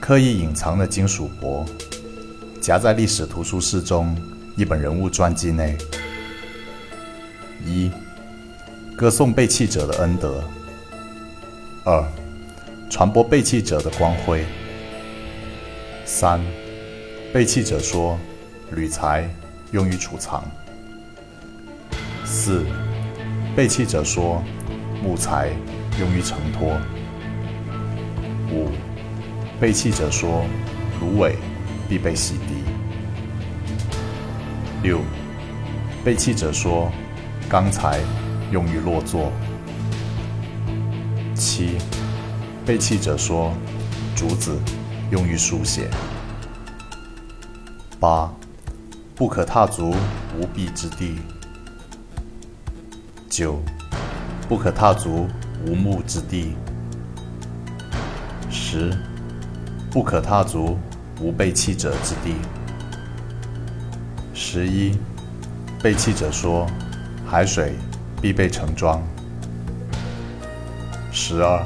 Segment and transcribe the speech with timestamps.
[0.00, 1.64] 刻意隐藏的金属箔，
[2.60, 4.16] 夹在历史图书室中
[4.56, 5.76] 一本人物传记内。
[7.64, 7.90] 一、
[8.96, 10.40] 歌颂背弃者的恩德；
[11.84, 12.04] 二、
[12.88, 14.44] 传播背弃者的光辉；
[16.04, 16.40] 三、
[17.32, 18.16] 背弃者说，
[18.70, 19.28] 铝材
[19.72, 20.42] 用于储藏；
[22.24, 22.64] 四、
[23.56, 24.40] 背弃者说，
[25.02, 25.50] 木材
[25.98, 26.76] 用于承托；
[28.52, 28.70] 五。
[29.58, 30.44] 背弃者说
[31.00, 31.34] ：“芦苇
[31.88, 32.62] 必被洗涤。”
[34.82, 35.00] 六，
[36.04, 36.92] 背弃者说
[37.48, 38.00] ：“钢材
[38.52, 39.32] 用于落座。”
[41.34, 41.78] 七，
[42.66, 43.50] 背弃者说
[44.14, 44.60] ：“竹子
[45.10, 45.88] 用于书写。”
[47.98, 48.30] 八，
[49.14, 49.94] 不可踏足
[50.38, 51.16] 无壁之地。
[53.30, 53.58] 九，
[54.48, 55.26] 不可踏足
[55.66, 56.54] 无木之地。
[58.50, 58.94] 十。
[59.96, 60.76] 不可踏足
[61.22, 62.34] 无背弃者之地。
[64.34, 64.94] 十一，
[65.82, 66.66] 背弃者说，
[67.26, 67.72] 海水
[68.20, 69.02] 必被盛装。
[71.10, 71.64] 十二，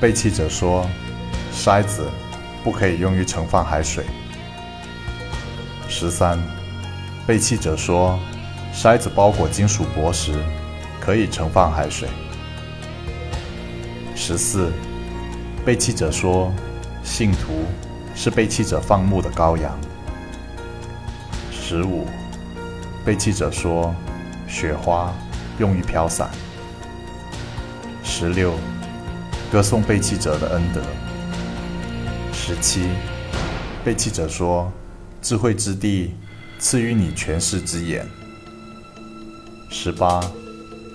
[0.00, 0.86] 背弃者说，
[1.52, 2.06] 筛子
[2.64, 4.06] 不可以用于盛放海水。
[5.90, 6.38] 十三，
[7.26, 8.18] 背弃者说，
[8.72, 10.42] 筛子包裹金属箔时，
[10.98, 12.08] 可以盛放海水。
[14.14, 14.72] 十四，
[15.66, 16.50] 背弃者说。
[17.06, 17.64] 信徒
[18.16, 19.78] 是背弃者放牧的羔羊。
[21.52, 22.04] 十五，
[23.04, 23.94] 背弃者说，
[24.48, 25.14] 雪花
[25.58, 26.28] 用于飘散。
[28.02, 28.54] 十六，
[29.50, 30.82] 歌颂背弃者的恩德。
[32.32, 32.88] 十七，
[33.84, 34.70] 背弃者说，
[35.22, 36.12] 智慧之地
[36.58, 38.04] 赐予你权势之眼。
[39.70, 40.20] 十八，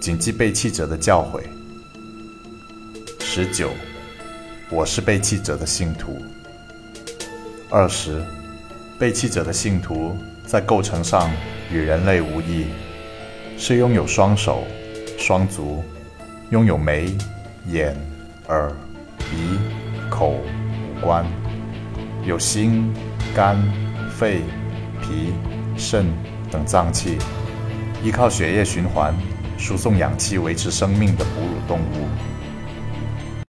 [0.00, 1.40] 谨记背弃者的教诲。
[3.20, 3.70] 十九。
[4.74, 6.20] 我是背弃者的信徒。
[7.70, 8.20] 二十，
[8.98, 11.30] 背弃者的信徒在构成上
[11.70, 12.66] 与人类无异，
[13.56, 14.64] 是拥有双手、
[15.16, 15.84] 双足，
[16.50, 17.16] 拥有眉、
[17.68, 17.96] 眼、
[18.48, 18.72] 耳、
[19.16, 19.60] 鼻、
[20.10, 20.42] 口五
[21.00, 21.24] 官，
[22.26, 22.92] 有心、
[23.32, 23.56] 肝、
[24.10, 24.40] 肺、
[25.00, 25.32] 脾、
[25.76, 26.04] 肾
[26.50, 27.16] 等脏器，
[28.02, 29.14] 依靠血液循环
[29.56, 32.08] 输送氧气维持生命的哺乳动物。